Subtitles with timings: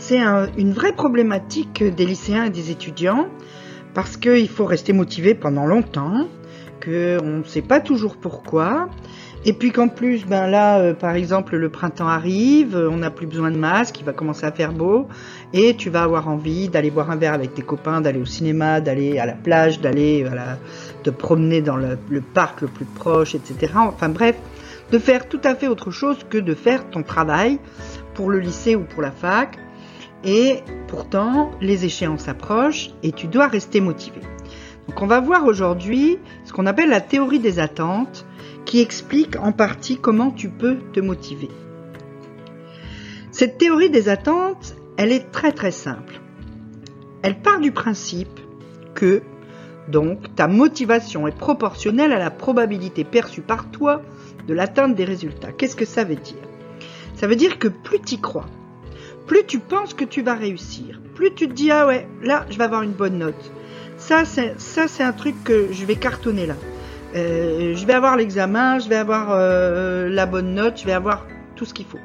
[0.00, 0.18] C'est
[0.56, 3.28] une vraie problématique des lycéens et des étudiants
[3.92, 6.26] parce qu'il faut rester motivé pendant longtemps,
[6.82, 8.88] qu'on ne sait pas toujours pourquoi.
[9.44, 13.26] Et puis qu'en plus, ben là, euh, par exemple, le printemps arrive, on n'a plus
[13.26, 15.06] besoin de masque, il va commencer à faire beau,
[15.52, 18.80] et tu vas avoir envie d'aller boire un verre avec tes copains, d'aller au cinéma,
[18.80, 20.26] d'aller à la plage, d'aller
[21.02, 21.96] te promener dans le,
[22.34, 23.72] parc le plus proche, etc.
[23.76, 24.36] Enfin bref,
[24.92, 27.58] de faire tout à fait autre chose que de faire ton travail
[28.14, 29.58] pour le lycée ou pour la fac.
[30.24, 34.20] Et pourtant, les échéances approchent et tu dois rester motivé.
[34.88, 38.26] Donc on va voir aujourd'hui ce qu'on appelle la théorie des attentes
[38.64, 41.48] qui explique en partie comment tu peux te motiver.
[43.30, 46.20] Cette théorie des attentes, elle est très très simple.
[47.22, 48.40] Elle part du principe
[48.94, 49.22] que
[49.88, 54.02] donc ta motivation est proportionnelle à la probabilité perçue par toi
[54.46, 55.52] de l'atteinte des résultats.
[55.52, 56.36] Qu'est-ce que ça veut dire?
[57.14, 58.46] Ça veut dire que plus tu crois,
[59.30, 62.58] plus tu penses que tu vas réussir, plus tu te dis ah ouais, là je
[62.58, 63.52] vais avoir une bonne note.
[63.96, 66.56] Ça c'est ça c'est un truc que je vais cartonner là.
[67.14, 71.28] Euh, je vais avoir l'examen, je vais avoir euh, la bonne note, je vais avoir
[71.54, 72.00] tout ce qu'il faut.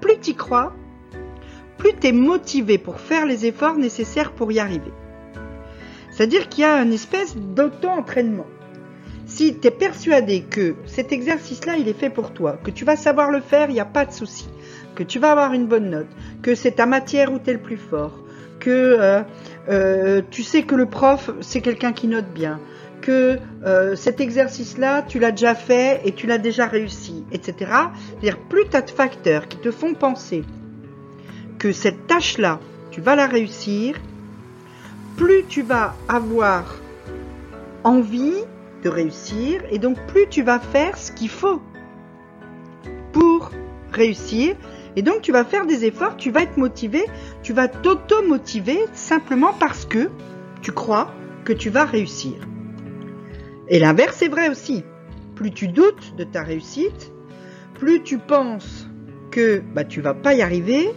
[0.00, 0.72] Plus tu y crois,
[1.76, 4.92] plus tu es motivé pour faire les efforts nécessaires pour y arriver.
[6.12, 8.46] C'est-à-dire qu'il y a une espèce d'auto-entraînement.
[9.26, 12.94] Si tu es persuadé que cet exercice-là, il est fait pour toi, que tu vas
[12.94, 14.48] savoir le faire, il n'y a pas de souci,
[14.94, 16.08] que tu vas avoir une bonne note,
[16.42, 18.18] que c'est ta matière où tu es le plus fort,
[18.58, 19.24] que
[19.68, 22.60] euh, tu sais que le prof, c'est quelqu'un qui note bien,
[23.00, 27.54] que euh, cet exercice-là, tu l'as déjà fait et tu l'as déjà réussi, etc.
[28.08, 30.44] C'est-à-dire, plus tu as de facteurs qui te font penser
[31.58, 33.96] que cette tâche-là, tu vas la réussir,
[35.16, 36.76] plus tu vas avoir
[37.84, 38.44] envie
[38.82, 41.60] de réussir et donc plus tu vas faire ce qu'il faut
[43.12, 43.50] pour
[43.92, 44.56] réussir.
[44.96, 47.04] Et donc tu vas faire des efforts, tu vas être motivé,
[47.42, 50.10] tu vas t'auto-motiver simplement parce que
[50.62, 51.12] tu crois
[51.44, 52.34] que tu vas réussir.
[53.68, 54.84] Et l'inverse est vrai aussi.
[55.36, 57.12] Plus tu doutes de ta réussite,
[57.74, 58.88] plus tu penses
[59.30, 60.90] que bah, tu vas pas y arriver,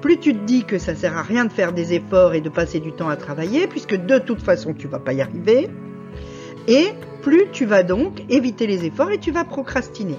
[0.00, 2.48] plus tu te dis que ça sert à rien de faire des efforts et de
[2.48, 5.68] passer du temps à travailler, puisque de toute façon tu vas pas y arriver,
[6.68, 6.86] et
[7.20, 10.16] plus tu vas donc éviter les efforts et tu vas procrastiner.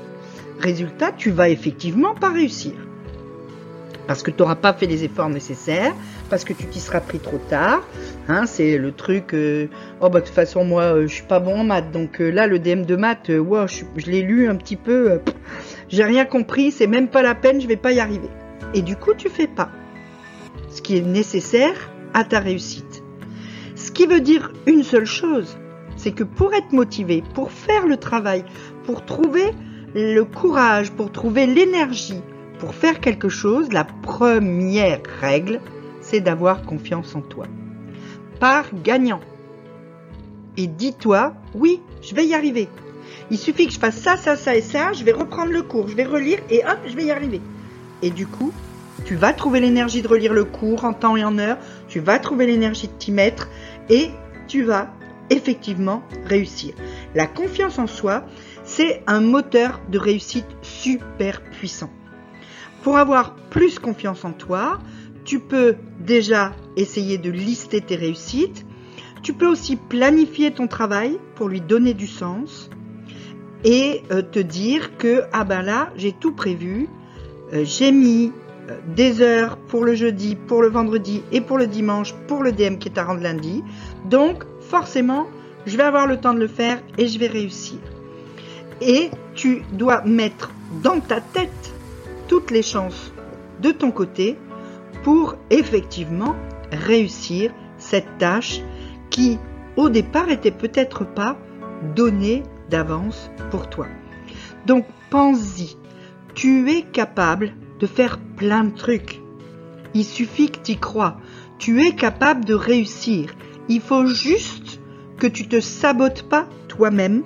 [0.59, 2.73] Résultat, tu vas effectivement pas réussir
[4.07, 5.93] parce que tu n'auras pas fait les efforts nécessaires,
[6.29, 7.81] parce que tu t'y seras pris trop tard.
[8.27, 9.67] Hein, c'est le truc, euh,
[9.99, 12.29] oh bah de toute façon moi euh, je suis pas bon en maths, donc euh,
[12.29, 15.19] là le DM de maths, wow, je, l'ai lu un petit peu,
[15.89, 18.29] j'ai rien compris, c'est même pas la peine, je vais pas y arriver.
[18.73, 19.69] Et du coup tu fais pas
[20.69, 23.03] ce qui est nécessaire à ta réussite.
[23.75, 25.57] Ce qui veut dire une seule chose,
[25.95, 28.43] c'est que pour être motivé, pour faire le travail,
[28.85, 29.51] pour trouver
[29.93, 32.21] le courage, pour trouver l'énergie,
[32.61, 35.59] pour faire quelque chose, la première règle,
[35.99, 37.47] c'est d'avoir confiance en toi.
[38.39, 39.19] Par gagnant.
[40.57, 42.69] Et dis-toi, oui, je vais y arriver.
[43.31, 45.87] Il suffit que je fasse ça, ça, ça et ça, je vais reprendre le cours,
[45.87, 47.41] je vais relire et hop, je vais y arriver.
[48.03, 48.53] Et du coup,
[49.05, 51.57] tu vas trouver l'énergie de relire le cours en temps et en heure,
[51.87, 53.49] tu vas trouver l'énergie de t'y mettre
[53.89, 54.11] et
[54.47, 54.93] tu vas
[55.31, 56.75] effectivement réussir.
[57.15, 58.23] La confiance en soi,
[58.63, 61.89] c'est un moteur de réussite super puissant.
[62.83, 64.79] Pour avoir plus confiance en toi,
[65.23, 68.65] tu peux déjà essayer de lister tes réussites.
[69.21, 72.69] Tu peux aussi planifier ton travail pour lui donner du sens
[73.63, 76.87] et euh, te dire que ah ben là j'ai tout prévu,
[77.53, 78.31] euh, j'ai mis
[78.69, 82.51] euh, des heures pour le jeudi, pour le vendredi et pour le dimanche pour le
[82.51, 83.63] DM qui est à rendre lundi.
[84.05, 85.27] Donc forcément
[85.67, 87.77] je vais avoir le temps de le faire et je vais réussir.
[88.81, 90.49] Et tu dois mettre
[90.81, 91.71] dans ta tête
[92.31, 93.11] toutes les chances
[93.61, 94.37] de ton côté
[95.03, 96.33] pour effectivement
[96.71, 98.61] réussir cette tâche
[99.09, 99.37] qui
[99.75, 101.37] au départ était peut-être pas
[101.93, 103.85] donnée d'avance pour toi.
[104.65, 105.75] Donc pense-y,
[106.33, 107.51] tu es capable
[107.81, 109.19] de faire plein de trucs.
[109.93, 111.17] Il suffit que tu y crois.
[111.57, 113.35] Tu es capable de réussir.
[113.67, 114.79] Il faut juste
[115.17, 117.23] que tu te sabotes pas toi-même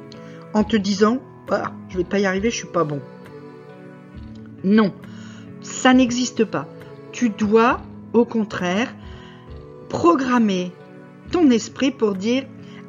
[0.56, 1.20] en te disant
[1.52, 3.02] ah, je vais pas y arriver, je suis pas bon.
[4.66, 4.92] Non,
[5.62, 6.68] ça n'existe pas.
[7.12, 7.82] Tu dois,
[8.14, 8.96] au contraire,
[9.90, 10.72] programmer
[11.32, 12.46] ton esprit pour dire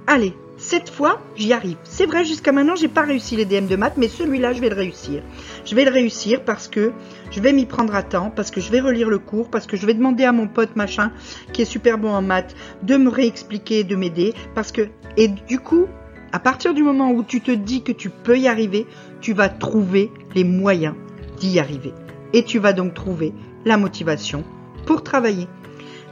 [0.07, 1.77] allez, cette fois, j'y arrive.
[1.85, 4.71] C'est vrai, jusqu'à maintenant, j'ai pas réussi les DM de maths, mais celui-là, je vais
[4.71, 5.23] le réussir.
[5.67, 6.93] Je vais le réussir parce que
[7.31, 9.77] je vais m'y prendre à temps, parce que je vais relire le cours, parce que
[9.77, 11.13] je vais demander à mon pote machin,
[11.53, 14.89] qui est super bon en maths, de me réexpliquer, de m'aider, parce que,
[15.19, 15.85] et du coup,
[16.33, 18.87] à partir du moment où tu te dis que tu peux y arriver,
[19.21, 20.95] tu vas trouver les moyens
[21.37, 21.93] d'y arriver.
[22.33, 23.33] Et tu vas donc trouver
[23.65, 24.45] la motivation
[24.87, 25.49] pour travailler.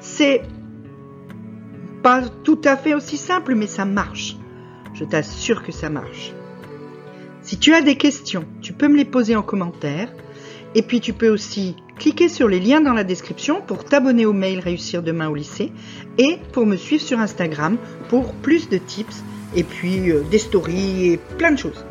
[0.01, 0.43] C'est
[2.03, 4.37] pas tout à fait aussi simple, mais ça marche.
[4.93, 6.33] Je t'assure que ça marche.
[7.43, 10.09] Si tu as des questions, tu peux me les poser en commentaire.
[10.75, 14.33] Et puis tu peux aussi cliquer sur les liens dans la description pour t'abonner au
[14.33, 15.73] mail Réussir demain au lycée
[16.19, 17.77] et pour me suivre sur Instagram
[18.09, 19.23] pour plus de tips
[19.55, 21.85] et puis euh, des stories et plein de choses.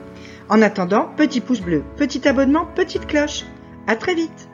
[0.49, 3.45] En attendant, petit pouce bleu, petit abonnement, petite cloche.
[3.87, 4.49] À très vite